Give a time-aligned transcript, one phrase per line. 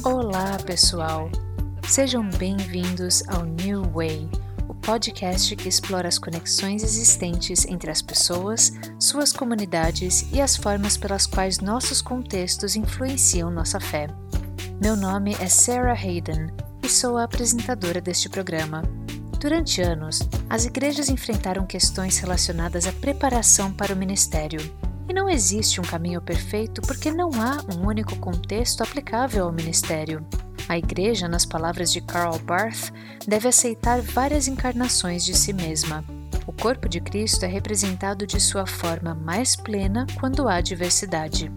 [0.00, 1.30] Olá, pessoal.
[1.86, 4.28] Sejam bem-vindos ao New Way,
[4.66, 10.96] o podcast que explora as conexões existentes entre as pessoas, suas comunidades e as formas
[10.96, 14.08] pelas quais nossos contextos influenciam nossa fé.
[14.80, 16.48] Meu nome é Sarah Hayden
[16.82, 18.82] e sou a apresentadora deste programa.
[19.38, 24.58] Durante anos, as igrejas enfrentaram questões relacionadas à preparação para o ministério.
[25.08, 30.24] E não existe um caminho perfeito porque não há um único contexto aplicável ao ministério.
[30.68, 32.92] A igreja, nas palavras de Karl Barth,
[33.26, 36.04] deve aceitar várias encarnações de si mesma.
[36.46, 41.52] O corpo de Cristo é representado de sua forma mais plena quando há diversidade.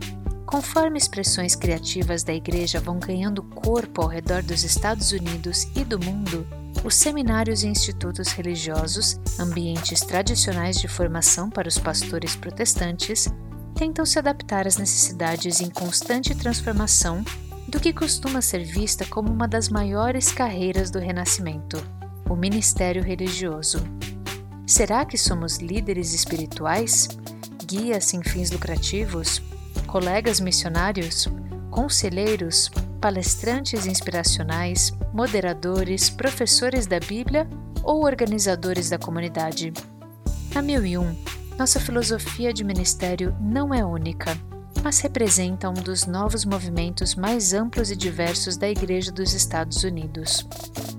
[0.46, 6.00] Conforme expressões criativas da igreja vão ganhando corpo ao redor dos Estados Unidos e do
[6.00, 6.46] mundo,
[6.84, 13.28] os seminários e institutos religiosos, ambientes tradicionais de formação para os pastores protestantes,
[13.76, 17.24] tentam se adaptar às necessidades em constante transformação
[17.68, 21.78] do que costuma ser vista como uma das maiores carreiras do Renascimento,
[22.30, 23.80] o ministério religioso.
[24.66, 27.08] Será que somos líderes espirituais,
[27.66, 29.42] guias sem fins lucrativos,
[29.88, 31.28] colegas missionários,
[31.76, 37.50] conselheiros, palestrantes inspiracionais, moderadores, professores da Bíblia
[37.84, 39.74] ou organizadores da comunidade?
[40.54, 41.14] Na 1001,
[41.60, 44.38] nossa filosofia de ministério não é única
[44.84, 50.48] mas representa um dos novos movimentos mais amplos e diversos da Igreja dos Estados Unidos.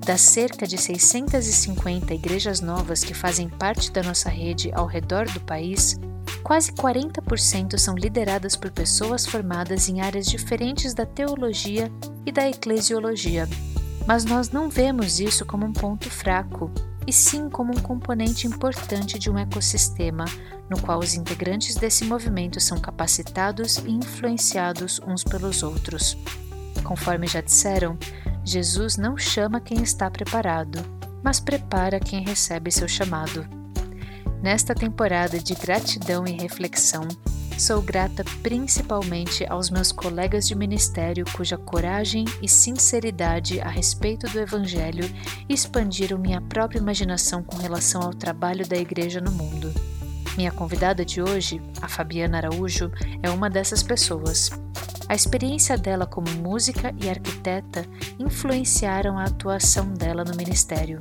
[0.05, 5.39] Das cerca de 650 igrejas novas que fazem parte da nossa rede ao redor do
[5.39, 5.97] país,
[6.43, 11.91] quase 40% são lideradas por pessoas formadas em áreas diferentes da teologia
[12.25, 13.49] e da eclesiologia.
[14.07, 16.71] Mas nós não vemos isso como um ponto fraco,
[17.07, 20.25] e sim como um componente importante de um ecossistema
[20.69, 26.17] no qual os integrantes desse movimento são capacitados e influenciados uns pelos outros.
[26.83, 27.97] Conforme já disseram,
[28.45, 30.79] Jesus não chama quem está preparado,
[31.23, 33.56] mas prepara quem recebe seu chamado.
[34.47, 37.09] Nesta temporada de gratidão e reflexão,
[37.59, 44.39] Sou grata principalmente aos meus colegas de ministério cuja coragem e sinceridade a respeito do
[44.39, 45.05] Evangelho
[45.49, 49.75] expandiram minha própria imaginação com relação ao trabalho da igreja no mundo.
[50.37, 52.93] Minha convidada de hoje, a Fabiana Araújo,
[53.25, 54.51] é uma dessas pessoas.
[55.09, 57.85] A experiência dela como música e arquiteta
[58.17, 61.01] influenciaram a atuação dela no ministério.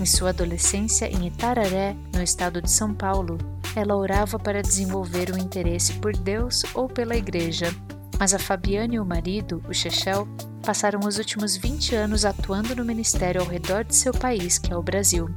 [0.00, 3.38] Em sua adolescência em Itararé, no estado de São Paulo,
[3.76, 7.74] ela orava para desenvolver o interesse por Deus ou pela igreja.
[8.18, 10.28] Mas a Fabiana e o marido, o Chechel,
[10.64, 14.76] passaram os últimos 20 anos atuando no ministério ao redor de seu país, que é
[14.76, 15.28] o Brasil.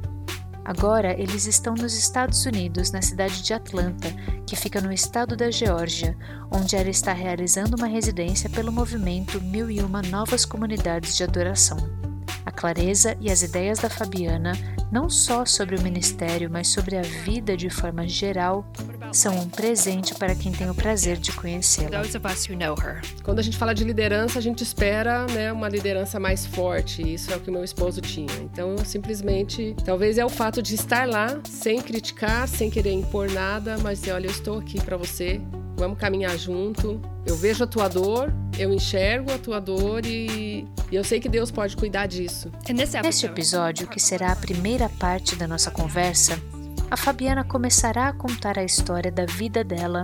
[0.64, 4.08] Agora eles estão nos Estados Unidos, na cidade de Atlanta,
[4.46, 6.16] que fica no estado da Geórgia,
[6.50, 11.97] onde ela está realizando uma residência pelo movimento Mil e Uma Novas Comunidades de Adoração.
[12.58, 14.50] A clareza e as ideias da Fabiana,
[14.90, 18.66] não só sobre o ministério, mas sobre a vida de forma geral,
[19.12, 22.00] são um presente para quem tem o prazer de conhecê-la.
[23.22, 27.00] Quando a gente fala de liderança, a gente espera né, uma liderança mais forte.
[27.00, 28.34] Isso é o que meu esposo tinha.
[28.42, 33.78] Então, simplesmente, talvez é o fato de estar lá, sem criticar, sem querer impor nada,
[33.78, 35.40] mas dizer, olha, eu estou aqui para você,
[35.78, 37.00] vamos caminhar junto.
[37.24, 41.28] Eu vejo a tua dor, eu enxergo a tua dor e, e eu sei que
[41.28, 42.50] Deus pode cuidar disso.
[42.74, 46.38] Neste episódio, que será a primeira parte da nossa conversa,
[46.90, 50.02] a Fabiana começará a contar a história da vida dela,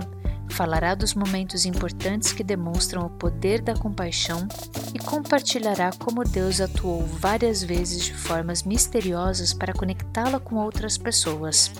[0.49, 4.47] falará dos momentos importantes que demonstram o poder da compaixão
[4.93, 11.71] e compartilhará como Deus atuou várias vezes de formas misteriosas para conectá-la com outras pessoas.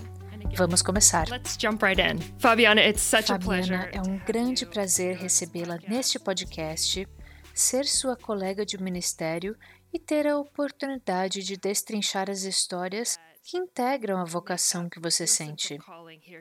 [0.54, 1.28] Vamos começar.
[1.30, 2.20] Let's jump right in.
[2.38, 7.08] Fabiana, it's such Fabiana, é um grande prazer recebê-la neste podcast,
[7.54, 9.56] ser sua colega de ministério
[9.94, 15.80] e ter a oportunidade de destrinchar as histórias que integram a vocação que você sente.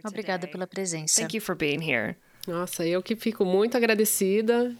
[0.05, 1.21] Obrigada pela presença.
[1.21, 2.17] Thank you for being here.
[2.47, 4.75] Nossa, eu que fico muito agradecida,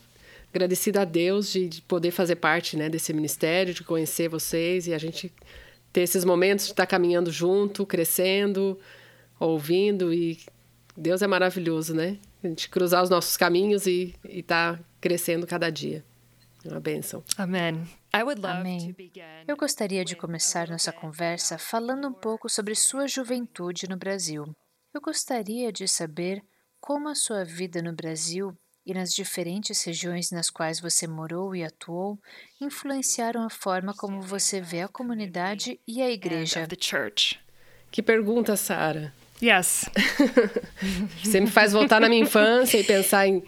[0.53, 4.95] agradecida a Deus de, de poder fazer parte né, desse ministério, de conhecer vocês e
[4.95, 5.33] a gente
[5.93, 8.79] ter esses momentos de estar caminhando junto, crescendo,
[9.39, 10.39] ouvindo e
[10.97, 12.19] Deus é maravilhoso, né?
[12.43, 16.05] A gente cruzar os nossos caminhos e estar tá crescendo cada dia.
[16.65, 17.23] É uma bênção.
[17.37, 17.87] Amém.
[18.61, 18.97] Amém.
[19.47, 24.45] Eu gostaria de começar nossa conversa falando um pouco sobre sua juventude no Brasil.
[24.95, 26.41] Eu gostaria de saber
[26.81, 31.65] como a sua vida no Brasil e nas diferentes regiões nas quais você morou e
[31.65, 32.19] atuou
[32.61, 36.67] influenciaram a forma como você vê a comunidade e a igreja.
[37.91, 39.13] Que pergunta, Sara.
[39.43, 39.89] Yes.
[41.23, 43.43] Você me faz voltar na minha infância e pensar em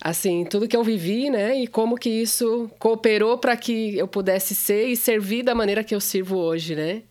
[0.00, 1.56] assim, tudo que eu vivi, né?
[1.56, 5.94] E como que isso cooperou para que eu pudesse ser e servir da maneira que
[5.94, 7.02] eu sirvo hoje, né?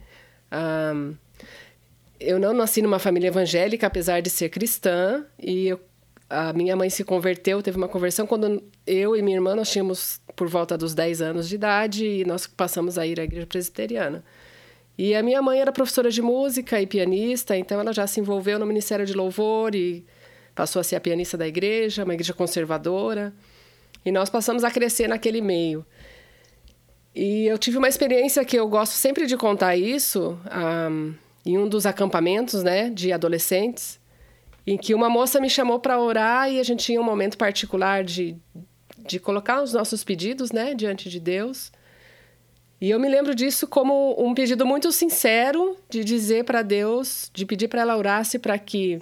[0.52, 1.16] Um,
[2.20, 5.80] eu não nasci numa família evangélica, apesar de ser cristã, e eu,
[6.30, 10.22] a minha mãe se converteu, teve uma conversão quando eu e minha irmã nós tínhamos
[10.36, 14.24] por volta dos 10 anos de idade e nós passamos a ir à igreja presbiteriana.
[14.98, 18.60] E a minha mãe era professora de música e pianista, então ela já se envolveu
[18.60, 20.06] no Ministério de Louvor e
[20.54, 23.34] passou a ser a pianista da igreja, uma igreja conservadora.
[24.06, 25.86] E nós passamos a crescer naquele meio.
[27.16, 31.14] E eu tive uma experiência que eu gosto sempre de contar isso, um,
[31.46, 34.00] em um dos acampamentos né, de adolescentes,
[34.66, 38.04] em que uma moça me chamou para orar e a gente tinha um momento particular
[38.04, 38.36] de,
[38.98, 41.72] de colocar os nossos pedidos né, diante de Deus.
[42.84, 47.46] E eu me lembro disso como um pedido muito sincero de dizer para Deus, de
[47.46, 49.00] pedir para ela orasse para que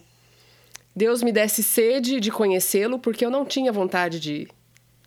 [0.96, 4.48] Deus me desse sede de conhecê-lo, porque eu não tinha vontade de,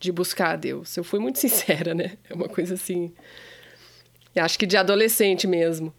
[0.00, 0.96] de buscar a Deus.
[0.96, 2.18] Eu fui muito sincera, né?
[2.28, 3.12] É uma coisa assim.
[4.34, 5.94] Acho que de adolescente mesmo.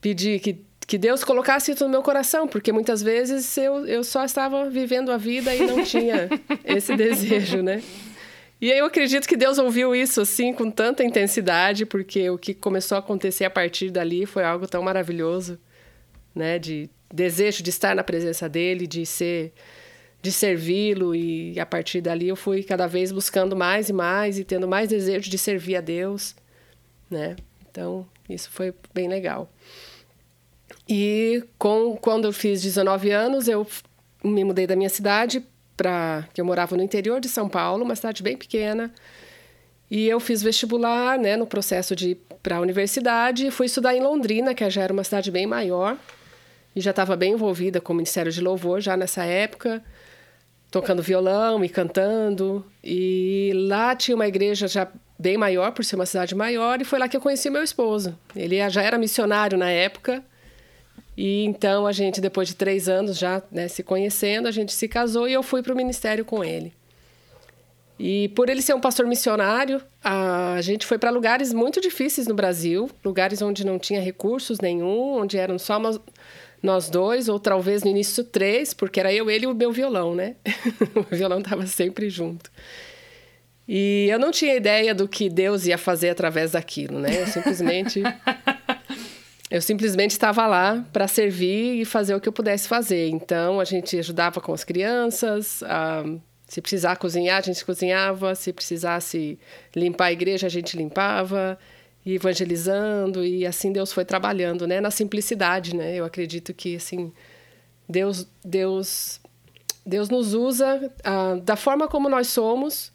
[0.00, 4.24] Pedi que, que Deus colocasse isso no meu coração, porque muitas vezes eu, eu só
[4.24, 6.30] estava vivendo a vida e não tinha
[6.64, 7.82] esse desejo, né?
[8.60, 12.96] E eu acredito que Deus ouviu isso assim com tanta intensidade, porque o que começou
[12.96, 15.58] a acontecer a partir dali foi algo tão maravilhoso,
[16.34, 16.58] né?
[16.58, 19.52] De desejo de estar na presença dele, de ser
[20.22, 24.44] de servi-lo e a partir dali eu fui cada vez buscando mais e mais e
[24.44, 26.34] tendo mais desejo de servir a Deus,
[27.10, 27.36] né?
[27.70, 29.52] Então, isso foi bem legal.
[30.88, 33.66] E com quando eu fiz 19 anos, eu
[34.24, 35.44] me mudei da minha cidade
[35.76, 38.92] para que eu morava no interior de São Paulo, uma cidade bem pequena.
[39.90, 44.54] E eu fiz vestibular, né, no processo de para a universidade, fui estudar em Londrina,
[44.54, 45.96] que já era uma cidade bem maior
[46.74, 49.82] e já estava bem envolvida com o Ministério de Louvor já nessa época,
[50.70, 52.66] tocando violão e cantando.
[52.82, 54.88] E lá tinha uma igreja já
[55.18, 58.18] bem maior, por ser uma cidade maior, e foi lá que eu conheci meu esposo.
[58.34, 60.24] Ele já era missionário na época.
[61.16, 64.88] E então a gente, depois de três anos já né, se conhecendo, a gente se
[64.88, 66.72] casou e eu fui para o ministério com ele.
[67.98, 72.34] E por ele ser um pastor missionário, a gente foi para lugares muito difíceis no
[72.34, 75.80] Brasil, lugares onde não tinha recursos nenhum, onde eram só
[76.60, 80.14] nós dois, ou talvez no início três, porque era eu, ele e o meu violão,
[80.14, 80.34] né?
[80.96, 82.50] o violão estava sempre junto.
[83.66, 87.22] E eu não tinha ideia do que Deus ia fazer através daquilo, né?
[87.22, 88.02] Eu simplesmente
[89.50, 93.08] eu simplesmente estava lá para servir e fazer o que eu pudesse fazer.
[93.08, 96.04] Então a gente ajudava com as crianças, a,
[96.46, 99.38] se precisar cozinhar, a gente cozinhava, se precisasse
[99.74, 101.58] limpar a igreja, a gente limpava
[102.04, 105.96] e evangelizando e assim Deus foi trabalhando, né, na simplicidade, né?
[105.96, 107.12] Eu acredito que assim
[107.88, 109.20] Deus Deus
[109.86, 112.92] Deus nos usa ah, da forma como nós somos,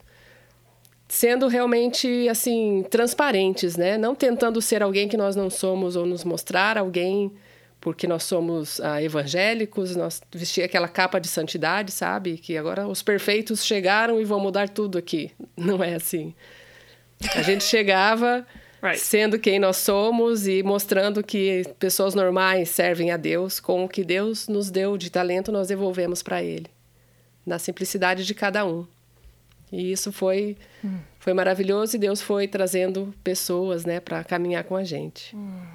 [1.09, 3.97] sendo realmente assim transparentes, né?
[3.97, 7.33] Não tentando ser alguém que nós não somos ou nos mostrar alguém
[7.81, 12.37] porque nós somos ah, evangélicos, nós vestir aquela capa de santidade, sabe?
[12.37, 15.31] Que agora os perfeitos chegaram e vão mudar tudo aqui.
[15.57, 16.33] Não é assim.
[17.35, 18.45] A gente chegava
[18.81, 18.97] Right.
[18.97, 24.05] Sendo quem nós somos e mostrando que pessoas normais servem a Deus com o que
[24.05, 26.67] Deus nos deu de talento, nós devolvemos para Ele,
[27.45, 28.87] na simplicidade de cada um.
[29.71, 30.99] E isso foi, hum.
[31.19, 35.35] foi maravilhoso e Deus foi trazendo pessoas né, para caminhar com a gente.
[35.35, 35.67] Hum.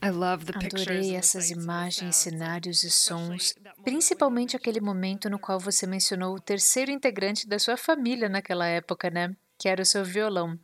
[0.00, 6.90] Adorei essas imagens, cenários e sons, principalmente aquele momento no qual você mencionou o terceiro
[6.90, 9.34] integrante da sua família naquela época, né?
[9.58, 10.58] Que era o seu violão.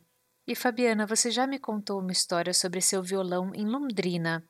[0.45, 4.43] E Fabiana, você já me contou uma história sobre seu violão em Londrina.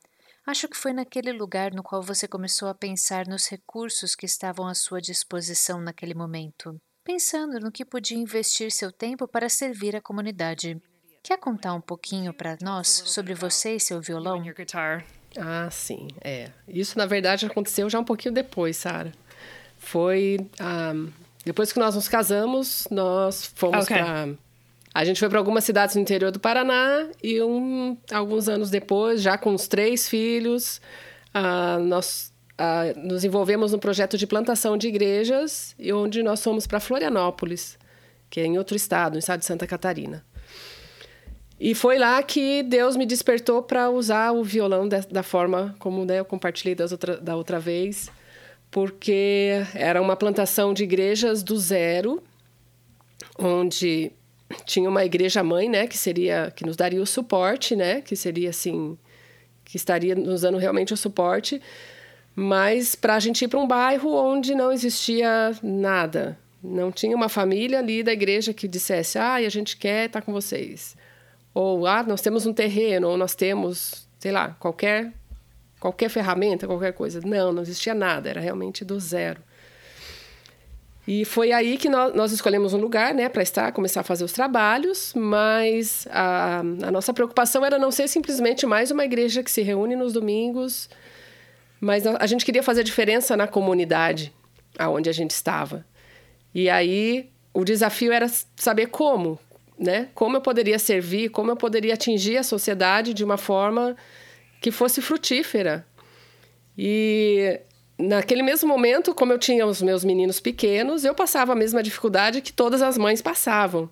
[0.45, 4.67] Acho que foi naquele lugar no qual você começou a pensar nos recursos que estavam
[4.67, 10.01] à sua disposição naquele momento, pensando no que podia investir seu tempo para servir a
[10.01, 10.81] comunidade.
[11.23, 14.43] Quer contar um pouquinho para nós sobre você e seu violão?
[15.37, 16.49] Ah, sim, é.
[16.67, 19.11] Isso na verdade aconteceu já um pouquinho depois, Sara.
[19.77, 20.93] Foi um, ah,
[21.45, 23.97] depois que nós nos casamos, nós fomos okay.
[23.97, 24.29] para
[24.93, 29.21] a gente foi para algumas cidades no interior do Paraná e um, alguns anos depois,
[29.21, 30.81] já com os três filhos,
[31.33, 32.30] uh, nós
[32.61, 37.77] uh, nos envolvemos no projeto de plantação de igrejas e onde nós fomos para Florianópolis,
[38.29, 40.23] que é em outro estado, no estado de Santa Catarina.
[41.59, 46.03] E foi lá que Deus me despertou para usar o violão de, da forma como
[46.05, 48.09] né, eu compartilhei outra, da outra vez,
[48.71, 52.23] porque era uma plantação de igrejas do zero,
[53.37, 54.11] onde
[54.65, 58.49] tinha uma igreja mãe, né, que seria que nos daria o suporte, né, que seria
[58.49, 58.97] assim,
[59.63, 61.61] que estaria nos dando realmente o suporte,
[62.35, 67.27] mas para a gente ir para um bairro onde não existia nada, Não tinha uma
[67.27, 70.95] família ali da igreja que dissesse: ah, a gente quer estar com vocês.
[71.53, 75.11] Ou, ah, nós temos um terreno, ou nós temos, sei lá, qualquer,
[75.79, 77.19] qualquer ferramenta, qualquer coisa.
[77.25, 79.41] Não, não existia nada, era realmente do zero.
[81.07, 84.23] E foi aí que nós, nós escolhemos um lugar, né, para estar, começar a fazer
[84.23, 89.49] os trabalhos, mas a, a nossa preocupação era não ser simplesmente mais uma igreja que
[89.49, 90.87] se reúne nos domingos,
[91.81, 94.31] mas a gente queria fazer diferença na comunidade
[94.77, 95.83] aonde a gente estava.
[96.53, 99.39] E aí o desafio era saber como,
[99.77, 100.09] né?
[100.13, 103.97] Como eu poderia servir, como eu poderia atingir a sociedade de uma forma
[104.61, 105.85] que fosse frutífera.
[106.77, 107.59] E
[107.97, 112.41] naquele mesmo momento, como eu tinha os meus meninos pequenos, eu passava a mesma dificuldade
[112.41, 113.89] que todas as mães passavam.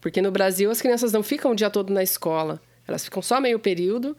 [0.00, 3.40] Porque no Brasil as crianças não ficam o dia todo na escola, elas ficam só
[3.40, 4.16] meio período,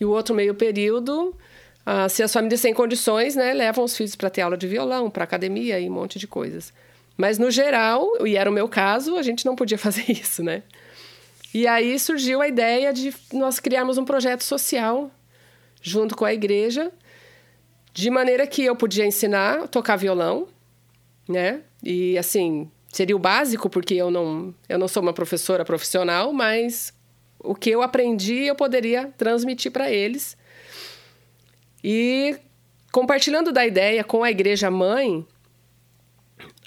[0.00, 1.36] e o outro meio período,
[1.84, 5.10] ah, se as famílias têm condições, né, levam os filhos para ter aula de violão,
[5.10, 6.72] para academia e um monte de coisas.
[7.16, 10.62] Mas no geral, e era o meu caso, a gente não podia fazer isso, né?
[11.52, 15.10] E aí surgiu a ideia de nós criarmos um projeto social
[15.82, 16.92] junto com a igreja
[17.92, 20.46] de maneira que eu podia ensinar a tocar violão,
[21.28, 21.60] né?
[21.82, 26.92] E assim, seria o básico, porque eu não, eu não sou uma professora profissional, mas
[27.38, 30.36] o que eu aprendi eu poderia transmitir para eles.
[31.82, 32.36] E
[32.92, 35.26] compartilhando da ideia com a igreja mãe,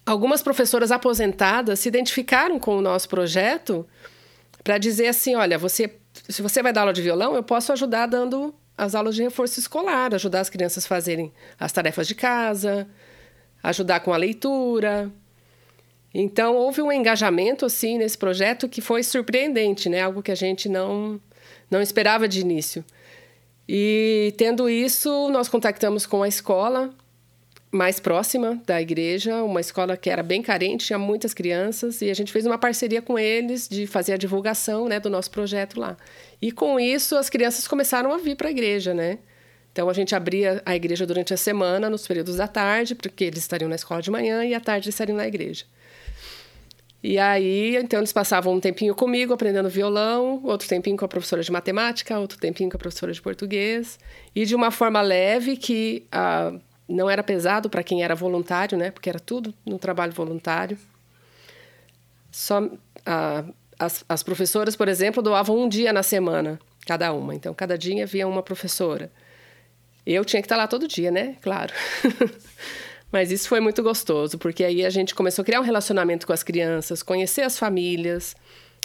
[0.05, 3.87] algumas professoras aposentadas se identificaram com o nosso projeto
[4.63, 5.91] para dizer assim, olha, você
[6.29, 9.59] se você vai dar aula de violão, eu posso ajudar dando as aulas de reforço
[9.59, 12.87] escolar, ajudar as crianças a fazerem as tarefas de casa,
[13.61, 15.11] ajudar com a leitura.
[16.13, 20.01] Então, houve um engajamento, assim, nesse projeto que foi surpreendente, né?
[20.01, 21.19] Algo que a gente não,
[21.69, 22.85] não esperava de início.
[23.67, 26.93] E, tendo isso, nós contactamos com a escola
[27.71, 32.13] mais próxima da igreja, uma escola que era bem carente, tinha muitas crianças, e a
[32.13, 35.97] gente fez uma parceria com eles de fazer a divulgação né, do nosso projeto lá.
[36.39, 39.17] E com isso, as crianças começaram a vir para a igreja, né?
[39.71, 43.39] Então, a gente abria a igreja durante a semana, nos períodos da tarde, porque eles
[43.39, 45.65] estariam na escola de manhã e à tarde eles estariam na igreja.
[47.03, 51.43] E aí, então, eles passavam um tempinho comigo aprendendo violão, outro tempinho com a professora
[51.43, 53.99] de matemática, outro tempinho com a professora de português.
[54.33, 56.53] E de uma forma leve que a
[56.87, 58.91] não era pesado para quem era voluntário, né?
[58.91, 60.77] Porque era tudo no trabalho voluntário.
[62.31, 62.69] Só
[63.05, 63.43] a,
[63.79, 67.33] as, as professoras, por exemplo, doavam um dia na semana, cada uma.
[67.33, 69.11] Então, cada dia havia uma professora.
[70.05, 71.37] Eu tinha que estar lá todo dia, né?
[71.41, 71.73] Claro.
[73.13, 76.33] Mas isso foi muito gostoso, porque aí a gente começou a criar um relacionamento com
[76.33, 78.35] as crianças, conhecer as famílias,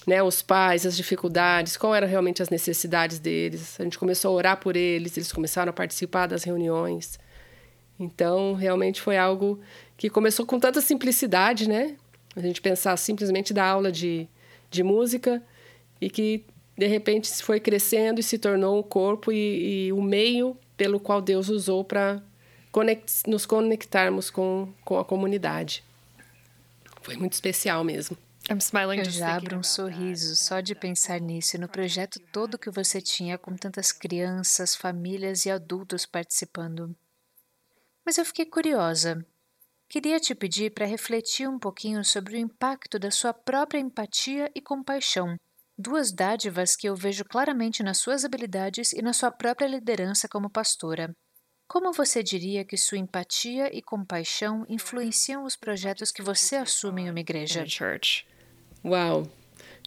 [0.07, 3.81] né, os pais, as dificuldades, qual eram realmente as necessidades deles.
[3.81, 7.19] A gente começou a orar por eles, eles começaram a participar das reuniões.
[7.99, 9.61] Então, realmente foi algo
[9.97, 11.97] que começou com tanta simplicidade, né?
[12.37, 14.29] A gente pensar simplesmente da aula de,
[14.71, 15.43] de música
[16.03, 16.45] e que,
[16.77, 21.23] de repente, foi crescendo e se tornou o corpo e, e o meio pelo qual
[21.23, 22.23] Deus usou para
[22.79, 25.85] conect, nos conectarmos com, com a comunidade.
[27.03, 28.17] Foi muito especial mesmo.
[28.49, 33.01] Eu já abro um sorriso só de pensar nisso e no projeto todo que você
[33.01, 36.95] tinha com tantas crianças, famílias e adultos participando.
[38.07, 39.27] Mas eu fiquei curiosa.
[39.89, 44.61] Queria te pedir para refletir um pouquinho sobre o impacto da sua própria empatia e
[44.61, 45.37] compaixão,
[45.77, 50.51] duas dádivas que eu vejo claramente nas suas habilidades e na sua própria liderança como
[50.51, 51.15] pastora.
[51.69, 57.11] Como você diria que sua empatia e compaixão influenciam os projetos que você assume em
[57.11, 57.61] uma igreja?
[58.83, 59.29] Uau!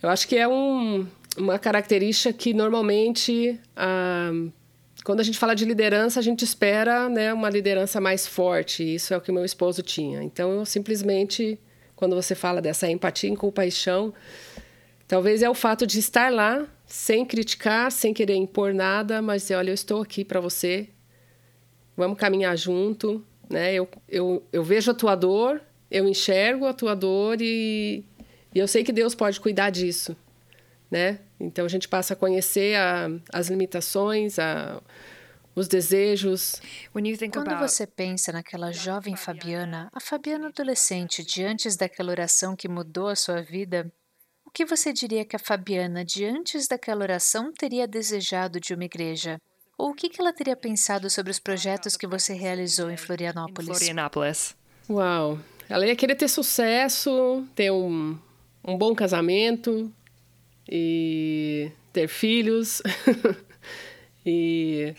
[0.02, 4.52] Eu acho que é um, uma característica que normalmente uh,
[5.04, 8.84] quando a gente fala de liderança, a gente espera né, uma liderança mais forte.
[8.84, 10.22] Isso é o que meu esposo tinha.
[10.22, 11.60] Então, eu simplesmente,
[11.96, 14.14] quando você fala dessa empatia e compaixão,
[15.08, 19.56] talvez é o fato de estar lá, sem criticar, sem querer impor nada, mas dizer,
[19.56, 20.88] olha, eu estou aqui para você,
[22.02, 23.24] vamos caminhar junto.
[23.50, 23.74] Né?
[23.74, 28.04] Eu, eu, eu vejo a tua dor, eu enxergo a tua dor e,
[28.54, 30.16] e eu sei que Deus pode cuidar disso
[30.92, 31.20] né?
[31.40, 34.84] Então a gente passa a conhecer a, as limitações, a,
[35.56, 36.62] os desejos.
[36.92, 43.16] Quando você pensa naquela jovem Fabiana, a Fabiana adolescente, diante daquela oração que mudou a
[43.16, 43.92] sua vida,
[44.46, 49.40] o que você diria que a Fabiana, diante daquela oração, teria desejado de uma igreja?
[49.82, 53.68] Ou o que ela teria pensado sobre os projetos que você realizou em Florianópolis?
[53.68, 54.56] Florianópolis.
[54.88, 55.40] Uau!
[55.68, 58.16] Ela ia querer ter sucesso, ter um,
[58.64, 59.92] um bom casamento,
[60.70, 62.84] e ter filhos.
[64.24, 64.94] e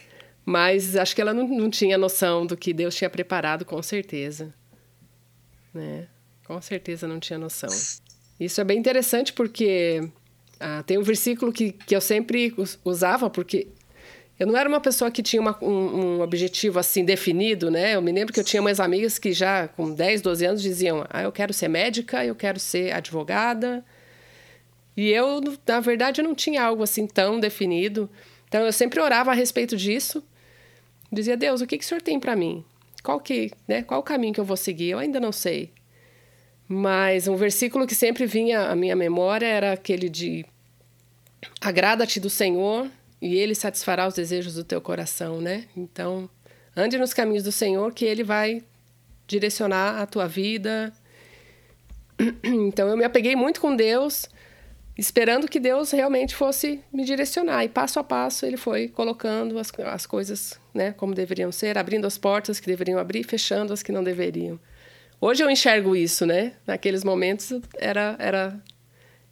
[0.44, 4.52] mas acho que ela não, não tinha noção do que Deus tinha preparado, com certeza.
[5.72, 6.08] Né?
[6.44, 7.70] Com certeza não tinha noção.
[8.40, 10.10] Isso é bem interessante porque
[10.58, 12.52] ah, tem um versículo que, que eu sempre
[12.84, 13.68] usava, porque
[14.42, 15.68] eu não era uma pessoa que tinha uma, um,
[16.16, 17.94] um, objetivo assim definido, né?
[17.94, 21.06] Eu me lembro que eu tinha umas amigas que já com 10, 12 anos diziam:
[21.10, 23.84] Ah, eu quero ser médica, eu quero ser advogada.
[24.96, 28.10] E eu, na verdade, não tinha algo assim tão definido.
[28.48, 30.24] Então eu sempre orava a respeito disso.
[31.12, 32.64] Dizia: Deus, o que, que o senhor tem para mim?
[33.00, 34.90] Qual, que, né, qual o caminho que eu vou seguir?
[34.90, 35.70] Eu ainda não sei.
[36.66, 40.44] Mas um versículo que sempre vinha à minha memória era aquele de
[41.60, 42.90] Agrada-te do Senhor
[43.22, 45.66] e ele satisfará os desejos do teu coração, né?
[45.76, 46.28] Então,
[46.76, 48.64] ande nos caminhos do Senhor que ele vai
[49.28, 50.92] direcionar a tua vida.
[52.44, 54.28] Então, eu me apeguei muito com Deus,
[54.96, 57.64] esperando que Deus realmente fosse me direcionar.
[57.64, 62.06] E passo a passo ele foi colocando as, as coisas né, como deveriam ser, abrindo
[62.06, 64.58] as portas que deveriam abrir, fechando as que não deveriam.
[65.20, 66.54] Hoje eu enxergo isso, né?
[66.66, 68.60] Naqueles momentos era, era,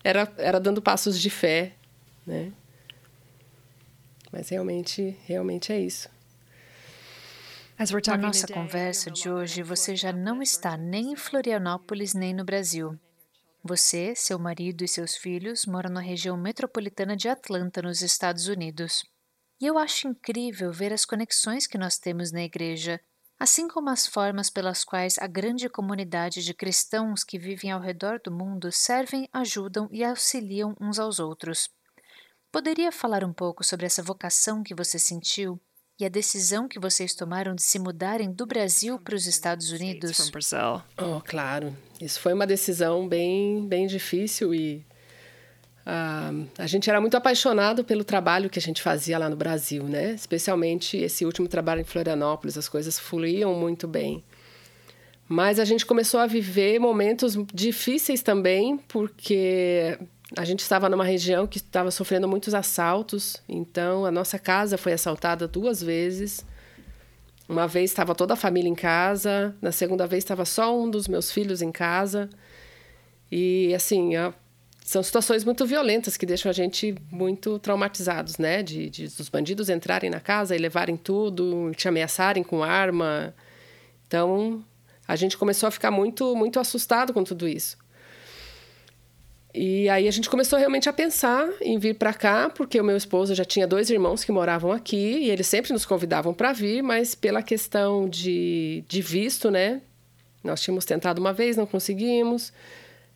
[0.03, 1.73] era, era dando passos de fé,
[2.27, 2.53] né?
[4.33, 6.09] Mas realmente, realmente é isso.
[8.09, 12.99] Na nossa conversa de hoje, você já não está nem em Florianópolis nem no Brasil.
[13.65, 19.03] Você, seu marido e seus filhos moram na região metropolitana de Atlanta, nos Estados Unidos.
[19.61, 23.01] E eu acho incrível ver as conexões que nós temos na igreja,
[23.39, 28.21] assim como as formas pelas quais a grande comunidade de cristãos que vivem ao redor
[28.23, 31.71] do mundo servem, ajudam e auxiliam uns aos outros.
[32.53, 35.61] Poderia falar um pouco sobre essa vocação que você sentiu
[36.01, 40.17] e a decisão que vocês tomaram de se mudarem do Brasil para os Estados Unidos?
[40.99, 41.77] Oh, claro.
[42.01, 44.85] Isso foi uma decisão bem, bem difícil e
[45.87, 49.85] uh, a gente era muito apaixonado pelo trabalho que a gente fazia lá no Brasil,
[49.85, 50.11] né?
[50.11, 54.25] Especialmente esse último trabalho em Florianópolis, as coisas fluíam muito bem.
[55.29, 59.97] Mas a gente começou a viver momentos difíceis também, porque
[60.37, 64.93] a gente estava numa região que estava sofrendo muitos assaltos, então a nossa casa foi
[64.93, 66.45] assaltada duas vezes.
[67.49, 71.09] Uma vez estava toda a família em casa, na segunda vez estava só um dos
[71.09, 72.31] meus filhos em casa.
[73.31, 74.13] E assim,
[74.85, 78.63] são situações muito violentas que deixam a gente muito traumatizados, né?
[78.63, 83.35] De, de dos bandidos entrarem na casa e levarem tudo, te ameaçarem com arma.
[84.07, 84.65] Então,
[85.09, 87.77] a gente começou a ficar muito, muito assustado com tudo isso.
[89.53, 92.97] E aí a gente começou realmente a pensar em vir para cá, porque o meu
[92.97, 96.83] esposo já tinha dois irmãos que moravam aqui e eles sempre nos convidavam para vir,
[96.83, 99.83] mas pela questão de, de visto, né?
[100.43, 102.53] Nós tínhamos tentado uma vez, não conseguimos.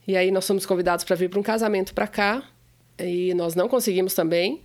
[0.07, 2.43] E aí nós fomos convidados para vir para um casamento para cá
[2.99, 4.61] e nós não conseguimos também.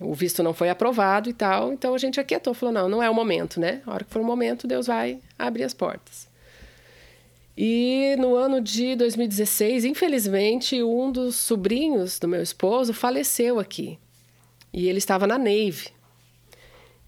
[0.00, 3.10] O visto não foi aprovado e tal, então a gente aquietou, falou: não, não é
[3.10, 3.82] o momento, né?
[3.86, 6.31] A hora que for o momento, Deus vai abrir as portas.
[7.56, 13.98] E no ano de 2016, infelizmente, um dos sobrinhos do meu esposo faleceu aqui.
[14.72, 15.88] E ele estava na Navy.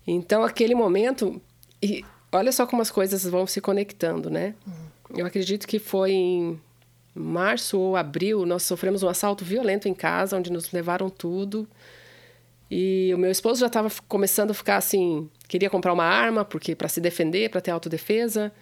[0.07, 1.41] Então, aquele momento.
[1.83, 4.55] E olha só como as coisas vão se conectando, né?
[4.67, 5.19] Uhum.
[5.19, 6.61] Eu acredito que foi em
[7.15, 11.67] março ou abril, nós sofremos um assalto violento em casa, onde nos levaram tudo.
[12.71, 16.75] E o meu esposo já estava começando a ficar assim, queria comprar uma arma porque
[16.75, 18.53] para se defender, para ter autodefesa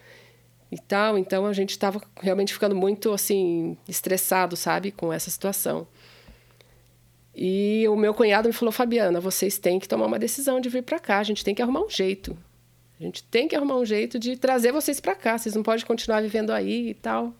[0.72, 1.18] e tal.
[1.18, 5.86] Então a gente estava realmente ficando muito assim estressado, sabe, com essa situação.
[7.34, 10.82] E o meu cunhado me falou: "Fabiana, vocês têm que tomar uma decisão de vir
[10.82, 11.18] para cá.
[11.18, 12.36] A gente tem que arrumar um jeito.
[12.98, 15.36] A gente tem que arrumar um jeito de trazer vocês para cá.
[15.36, 17.34] Vocês não podem continuar vivendo aí e tal."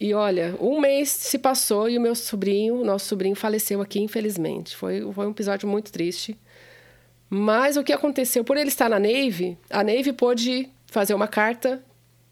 [0.00, 3.98] E olha, um mês se passou e o meu sobrinho, o nosso sobrinho, faleceu aqui,
[3.98, 4.76] infelizmente.
[4.76, 6.38] Foi, foi um episódio muito triste.
[7.28, 8.44] Mas o que aconteceu?
[8.44, 11.82] Por ele estar na Navy, a Navy pôde fazer uma carta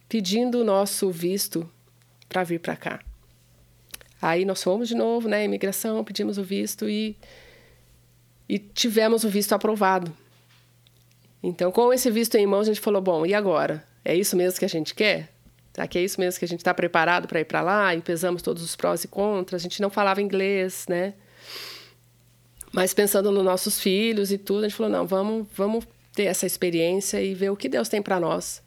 [0.09, 1.69] pedindo o nosso visto
[2.29, 3.01] para vir para cá.
[4.21, 7.16] Aí nós fomos de novo, né, imigração, pedimos o visto e,
[8.49, 10.12] e tivemos o visto aprovado.
[11.42, 13.87] Então, com esse visto em mãos, a gente falou: bom, e agora?
[14.05, 15.33] É isso mesmo que a gente quer?
[15.73, 17.95] Será que é isso mesmo que a gente está preparado para ir para lá?
[17.95, 19.61] E pesamos todos os prós e contras.
[19.61, 21.12] A gente não falava inglês, né?
[22.73, 26.46] Mas pensando nos nossos filhos e tudo, a gente falou: não, vamos, vamos ter essa
[26.46, 28.62] experiência e ver o que Deus tem para nós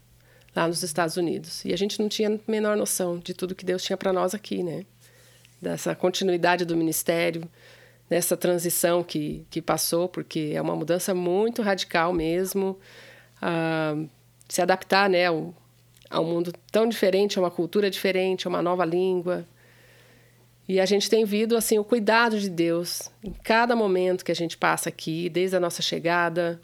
[0.54, 1.64] lá nos Estados Unidos.
[1.64, 4.34] E a gente não tinha a menor noção de tudo que Deus tinha para nós
[4.34, 4.86] aqui, né?
[5.60, 7.42] Dessa continuidade do ministério,
[8.08, 12.78] dessa transição que, que passou, porque é uma mudança muito radical mesmo.
[13.42, 14.08] Uh,
[14.48, 15.52] se adaptar, né, ao,
[16.08, 19.44] ao mundo tão diferente, a uma cultura diferente, a uma nova língua.
[20.68, 24.36] E a gente tem visto assim o cuidado de Deus em cada momento que a
[24.36, 26.60] gente passa aqui, desde a nossa chegada,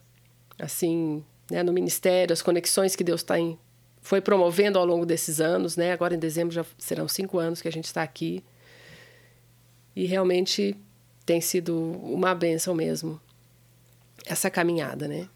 [0.59, 3.59] assim, né, no ministério, as conexões que Deus tem
[4.01, 5.93] foi promovendo ao longo desses anos, né?
[5.93, 8.45] Agora em dezembro já serão cinco anos que a gente está aqui.
[9.95, 10.77] E realmente
[11.25, 13.21] tem sido uma benção mesmo
[14.25, 15.29] essa caminhada, né?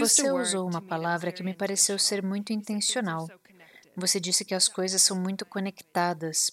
[0.00, 3.28] Você usou uma palavra que me pareceu ser muito intencional.
[3.96, 6.50] Você disse que as coisas são muito conectadas.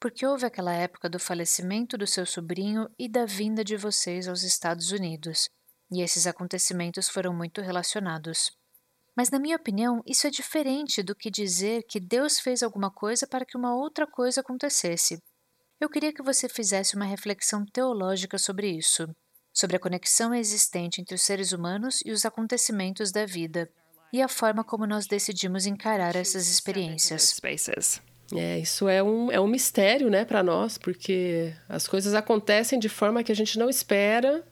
[0.00, 4.42] Porque houve aquela época do falecimento do seu sobrinho e da vinda de vocês aos
[4.42, 5.48] Estados Unidos,
[5.92, 8.50] e esses acontecimentos foram muito relacionados.
[9.14, 13.26] Mas, na minha opinião, isso é diferente do que dizer que Deus fez alguma coisa
[13.26, 15.22] para que uma outra coisa acontecesse.
[15.78, 19.06] Eu queria que você fizesse uma reflexão teológica sobre isso,
[19.52, 23.68] sobre a conexão existente entre os seres humanos e os acontecimentos da vida,
[24.14, 27.32] e a forma como nós decidimos encarar essas experiências.
[28.34, 32.88] É, isso é um, é um mistério, né, para nós, porque as coisas acontecem de
[32.88, 34.42] forma que a gente não espera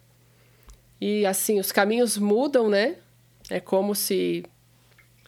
[1.00, 2.96] e, assim, os caminhos mudam, né?
[3.48, 4.44] É como se,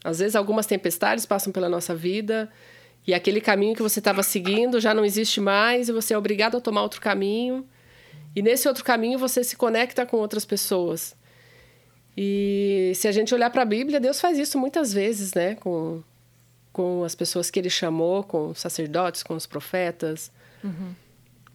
[0.05, 2.51] às vezes, algumas tempestades passam pela nossa vida
[3.07, 6.57] e aquele caminho que você estava seguindo já não existe mais e você é obrigado
[6.57, 7.67] a tomar outro caminho.
[8.35, 11.15] E nesse outro caminho você se conecta com outras pessoas.
[12.17, 15.55] E se a gente olhar para a Bíblia, Deus faz isso muitas vezes, né?
[15.57, 16.03] Com,
[16.73, 20.31] com as pessoas que ele chamou, com os sacerdotes, com os profetas.
[20.63, 20.95] Uhum.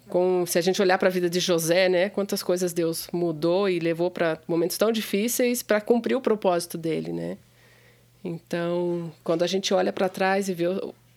[0.10, 2.10] Com, se a gente olhar para a vida de José, né?
[2.10, 7.12] Quantas coisas Deus mudou e levou para momentos tão difíceis para cumprir o propósito dele,
[7.12, 7.38] né?
[8.24, 10.66] Então, quando a gente olha para trás e vê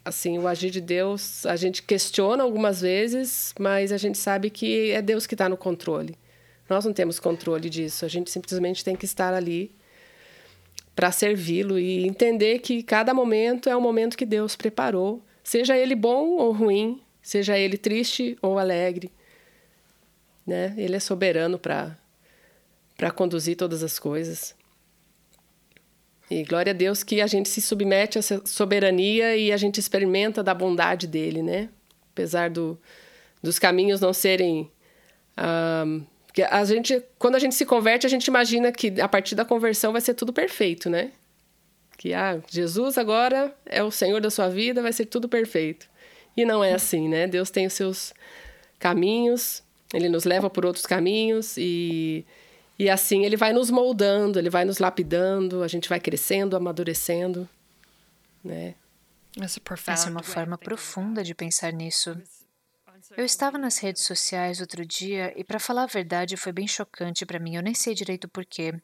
[0.04, 4.90] assim o agir de Deus, a gente questiona algumas vezes, mas a gente sabe que
[4.90, 6.16] é Deus que está no controle.
[6.68, 8.04] Nós não temos controle disso.
[8.04, 9.72] A gente simplesmente tem que estar ali
[10.94, 15.94] para servi-lo e entender que cada momento é um momento que Deus preparou, seja ele
[15.94, 19.10] bom ou ruim, seja ele triste ou alegre,
[20.46, 20.74] né?
[20.76, 21.98] Ele é soberano para
[22.96, 24.54] para conduzir todas as coisas.
[26.30, 29.80] E glória a Deus que a gente se submete a essa soberania e a gente
[29.80, 31.70] experimenta da bondade dele, né?
[32.12, 32.78] Apesar do,
[33.42, 34.70] dos caminhos não serem
[35.38, 39.34] um, que a gente, quando a gente se converte, a gente imagina que a partir
[39.34, 41.10] da conversão vai ser tudo perfeito, né?
[41.96, 45.88] Que ah, Jesus agora é o Senhor da sua vida, vai ser tudo perfeito.
[46.36, 47.26] E não é assim, né?
[47.26, 48.14] Deus tem os seus
[48.78, 49.62] caminhos,
[49.92, 52.24] ele nos leva por outros caminhos e,
[52.78, 57.48] e assim ele vai nos moldando, ele vai nos lapidando, a gente vai crescendo, amadurecendo,
[58.44, 58.74] né?
[59.86, 62.16] Essa é uma forma profunda de pensar nisso.
[63.16, 67.24] Eu estava nas redes sociais outro dia e, para falar a verdade, foi bem chocante
[67.24, 67.54] para mim.
[67.54, 68.74] Eu nem sei direito porquê.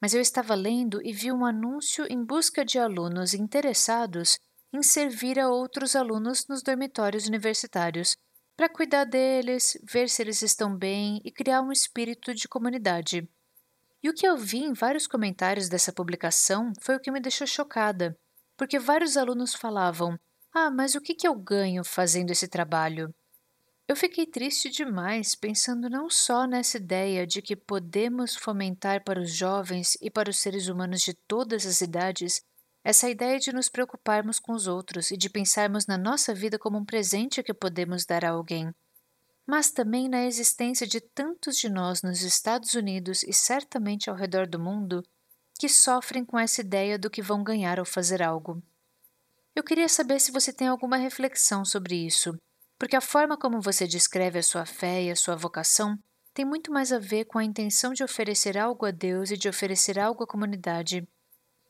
[0.00, 4.38] Mas eu estava lendo e vi um anúncio em busca de alunos interessados
[4.72, 8.16] em servir a outros alunos nos dormitórios universitários,
[8.56, 13.28] para cuidar deles, ver se eles estão bem e criar um espírito de comunidade.
[14.02, 17.46] E o que eu vi em vários comentários dessa publicação foi o que me deixou
[17.46, 18.18] chocada,
[18.56, 20.18] porque vários alunos falavam:
[20.52, 23.14] Ah, mas o que, eu ganho fazendo esse trabalho?
[23.88, 29.32] Eu fiquei triste demais pensando não só nessa ideia de que podemos fomentar para os
[29.32, 32.42] jovens e para os seres humanos de todas as idades
[32.84, 36.78] essa ideia de nos preocuparmos com os outros e de pensarmos na nossa vida como
[36.78, 38.72] um presente que podemos dar a alguém,
[39.46, 44.46] mas também na existência de tantos de nós nos Estados Unidos e certamente ao redor
[44.46, 45.02] do mundo
[45.58, 48.62] que sofrem com essa ideia do que vão ganhar ao fazer algo.
[49.56, 52.38] Eu queria saber se você tem alguma reflexão sobre isso,
[52.78, 55.98] porque a forma como você descreve a sua fé e a sua vocação
[56.32, 59.48] tem muito mais a ver com a intenção de oferecer algo a Deus e de
[59.48, 61.08] oferecer algo à comunidade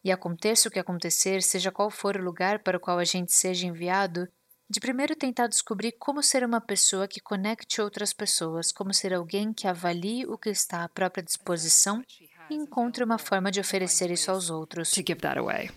[0.05, 3.33] e aconteça o que acontecer, seja qual for o lugar para o qual a gente
[3.33, 4.29] seja enviado,
[4.71, 9.53] de primeiro tentar descobrir como ser uma pessoa que conecte outras pessoas, como ser alguém
[9.53, 12.03] que avalie o que está à própria disposição
[12.51, 14.91] e encontre uma forma de oferecer isso aos outros.
[14.91, 15.71] To give that away.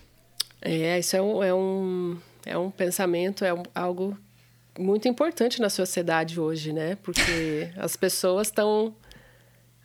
[0.60, 4.16] É, isso é um, é um, é um pensamento, é um, algo
[4.78, 6.96] muito importante na sociedade hoje, né?
[6.96, 8.94] Porque as pessoas estão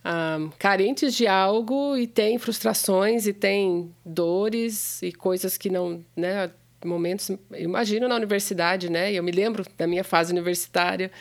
[0.07, 6.49] um, carentes de algo e têm frustrações e têm dores e coisas que não, né,
[6.85, 9.11] momentos, imagino na universidade, né?
[9.11, 11.11] Eu me lembro da minha fase universitária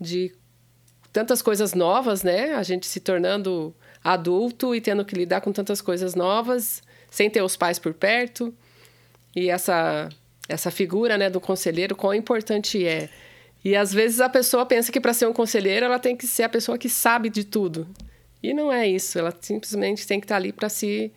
[0.00, 0.32] de
[1.12, 2.54] tantas coisas novas, né?
[2.54, 7.42] A gente se tornando adulto e tendo que lidar com tantas coisas novas, sem ter
[7.42, 8.54] os pais por perto.
[9.34, 10.08] E essa
[10.48, 13.08] essa figura, né, do conselheiro, quão importante é.
[13.64, 16.42] E às vezes a pessoa pensa que para ser um conselheiro ela tem que ser
[16.42, 17.86] a pessoa que sabe de tudo.
[18.42, 21.12] E não é isso, ela simplesmente tem que estar ali para se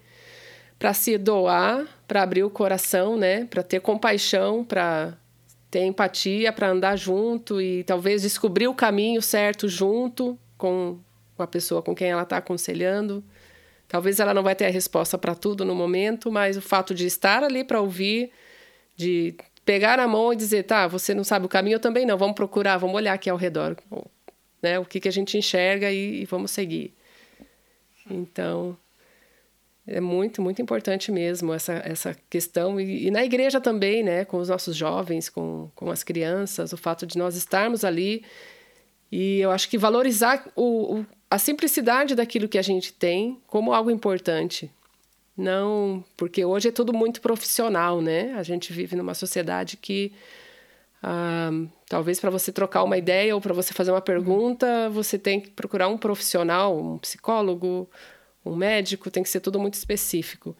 [0.78, 5.18] para se doar, para abrir o coração, né, para ter compaixão, para
[5.72, 11.00] ter empatia, para andar junto e talvez descobrir o caminho certo junto com
[11.40, 13.24] a pessoa com quem ela está aconselhando,
[13.88, 17.06] Talvez ela não vai ter a resposta para tudo no momento, mas o fato de
[17.06, 18.32] estar ali para ouvir,
[18.96, 22.18] de pegar a mão e dizer, tá, você não sabe o caminho, eu também não,
[22.18, 23.78] vamos procurar, vamos olhar aqui ao redor,
[24.62, 24.80] né?
[24.80, 26.95] O que, que a gente enxerga e, e vamos seguir.
[28.10, 28.78] Então,
[29.88, 32.80] é muito, muito importante mesmo essa, essa questão.
[32.80, 34.26] E, e, na igreja também, né?
[34.26, 38.24] Com os nossos jovens, com, com as crianças, o fato de nós estarmos ali.
[39.12, 43.74] E eu acho que valorizar o, o, a simplicidade daquilo que a gente tem como
[43.74, 44.72] algo importante.
[45.38, 48.34] Não, porque hoje é tudo muito profissional, né?
[48.38, 50.14] A gente vive numa sociedade que
[51.04, 51.52] ah,
[51.88, 55.50] talvez para você trocar uma ideia ou para você fazer uma pergunta, você tem que
[55.50, 57.90] procurar um profissional, um psicólogo,
[58.46, 60.56] um médico, tem que ser tudo muito específico.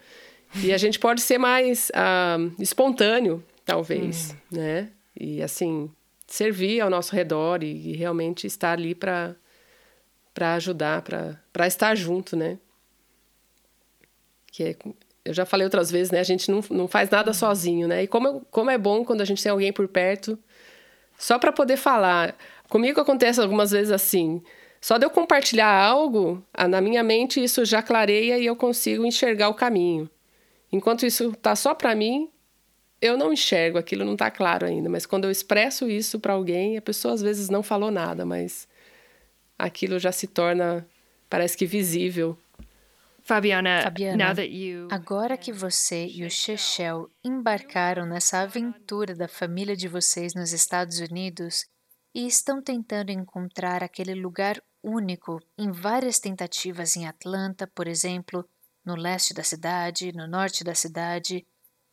[0.64, 4.58] E a gente pode ser mais ah, espontâneo, talvez, hum.
[4.58, 4.90] né?
[5.20, 5.90] E assim,
[6.28, 9.36] servir ao nosso redor e, e realmente estar ali para
[10.34, 12.60] para ajudar, para estar junto, né?
[14.56, 14.76] que é,
[15.26, 16.20] eu já falei outras vezes, né?
[16.20, 18.04] A gente não, não faz nada sozinho, né?
[18.04, 20.40] E como, como é bom quando a gente tem alguém por perto,
[21.18, 22.36] só para poder falar.
[22.70, 24.42] Comigo acontece algumas vezes assim.
[24.82, 29.50] Só de eu compartilhar algo, na minha mente isso já clareia e eu consigo enxergar
[29.50, 30.10] o caminho.
[30.72, 32.30] Enquanto isso tá só para mim,
[33.02, 34.90] eu não enxergo, aquilo não está claro ainda.
[34.90, 38.68] Mas quando eu expresso isso para alguém, a pessoa às vezes não falou nada, mas
[39.58, 40.86] aquilo já se torna,
[41.30, 42.38] parece que visível.
[43.28, 44.88] Fabiana, Fabiana you...
[44.92, 51.00] agora que você e o Chechel embarcaram nessa aventura da família de vocês nos Estados
[51.00, 51.66] Unidos
[52.14, 58.48] e estão tentando encontrar aquele lugar único em várias tentativas em Atlanta, por exemplo,
[58.86, 61.44] no leste da cidade, no norte da cidade,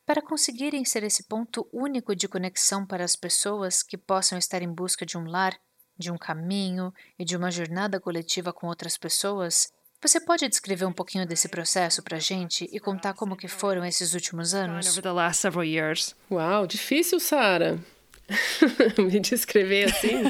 [0.04, 4.70] para conseguirem ser esse ponto único de conexão para as pessoas que possam estar em
[4.70, 5.58] busca de um lar,
[5.96, 10.92] de um caminho e de uma jornada coletiva com outras pessoas, você pode descrever um
[10.92, 14.86] pouquinho desse processo para a gente e contar como que foram esses últimos anos?
[16.28, 17.78] Uau, difícil, Sara.
[18.98, 20.24] Me descrever assim.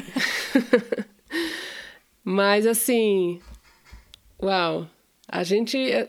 [2.23, 3.41] Mas assim,
[4.41, 4.87] uau,
[5.27, 6.09] a gente eh,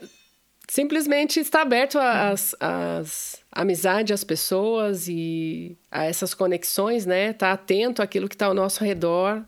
[0.67, 7.31] simplesmente está aberto às, às amizades, às pessoas e a essas conexões, né?
[7.31, 9.41] Tá atento àquilo que está ao nosso redor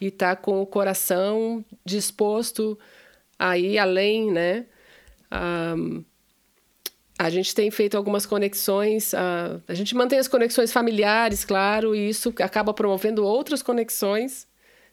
[0.00, 2.78] e tá com o coração disposto
[3.38, 4.66] aí além, né?
[5.32, 6.04] Um,
[7.18, 12.10] a gente tem feito algumas conexões, uh, a gente mantém as conexões familiares, claro, e
[12.10, 14.46] isso acaba promovendo outras conexões,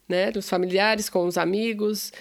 [0.08, 2.14] né, dos familiares com os amigos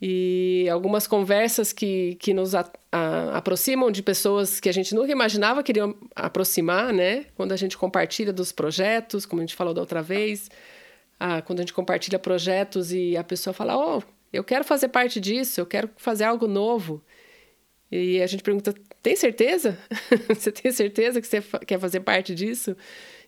[0.00, 5.10] e algumas conversas que, que nos a, a, aproximam de pessoas que a gente nunca
[5.10, 9.74] imaginava que iriam aproximar, né, quando a gente compartilha dos projetos, como a gente falou
[9.74, 10.48] da outra vez,
[11.20, 14.02] uh, quando a gente compartilha projetos e a pessoa fala, oh,
[14.34, 17.00] eu quero fazer parte disso, eu quero fazer algo novo.
[17.90, 19.78] E a gente pergunta: tem certeza?
[20.28, 22.76] você tem certeza que você quer fazer parte disso?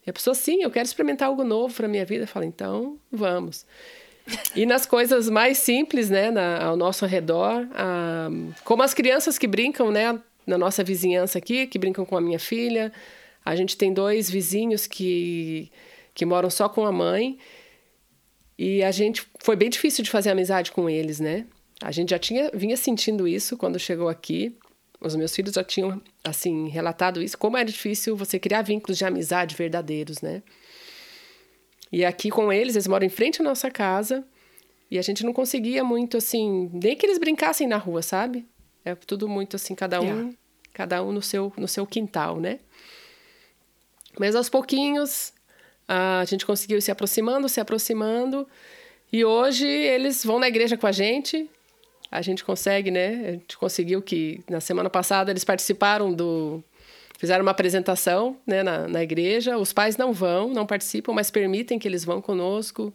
[0.05, 2.27] E a pessoa: sim, eu quero experimentar algo novo para minha vida.
[2.27, 3.65] Fala: então, vamos.
[4.57, 8.29] E nas coisas mais simples, né, na, ao nosso redor, ah,
[8.65, 12.39] como as crianças que brincam, né, na nossa vizinhança aqui, que brincam com a minha
[12.39, 12.93] filha.
[13.45, 15.71] A gente tem dois vizinhos que,
[16.13, 17.39] que moram só com a mãe
[18.59, 21.47] e a gente foi bem difícil de fazer amizade com eles, né?
[21.83, 24.57] A gente já tinha vinha sentindo isso quando chegou aqui.
[24.99, 29.05] Os meus filhos já tinham assim relatado isso, como era difícil você criar vínculos de
[29.05, 30.43] amizade verdadeiros, né?
[31.93, 34.27] E aqui com eles, eles moram em frente à nossa casa,
[34.91, 38.47] e a gente não conseguia muito assim, nem que eles brincassem na rua, sabe?
[38.85, 40.33] É tudo muito assim, cada um, yeah.
[40.73, 42.61] cada um no seu no seu quintal, né?
[44.19, 45.33] Mas aos pouquinhos
[45.89, 48.47] a gente conseguiu se aproximando, se aproximando.
[49.13, 51.49] E hoje eles vão na igreja com a gente.
[52.11, 53.29] A gente consegue, né?
[53.29, 56.63] A gente conseguiu que na semana passada eles participaram do.
[57.19, 59.57] Fizeram uma apresentação né, na, na igreja.
[59.57, 62.93] Os pais não vão, não participam, mas permitem que eles vão conosco.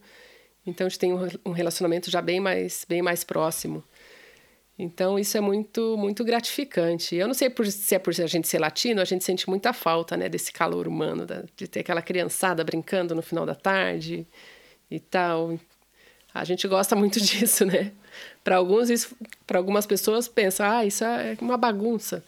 [0.65, 1.11] Então a gente tem
[1.43, 3.83] um relacionamento já bem mais, bem mais próximo.
[4.77, 7.15] Então isso é muito muito gratificante.
[7.15, 9.73] Eu não sei por, se é por a gente ser latino, a gente sente muita
[9.73, 14.25] falta, né, desse calor humano, da, de ter aquela criançada brincando no final da tarde
[14.89, 15.59] e tal.
[16.33, 17.91] A gente gosta muito disso, né?
[18.43, 22.23] Para alguns isso, para algumas pessoas pensam, ah, isso é uma bagunça.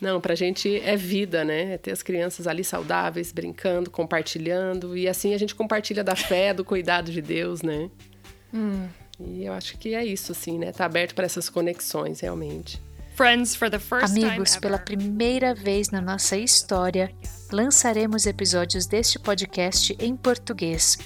[0.00, 1.74] Não, para a gente é vida, né?
[1.74, 6.52] É ter as crianças ali saudáveis, brincando, compartilhando e assim a gente compartilha da fé,
[6.52, 7.88] do cuidado de Deus, né?
[8.52, 8.88] Hum.
[9.20, 10.72] E eu acho que é isso, assim, né?
[10.72, 12.80] Tá aberto para essas conexões, realmente.
[14.02, 17.12] Amigos, pela primeira vez na nossa história,
[17.52, 20.98] lançaremos episódios deste podcast em português.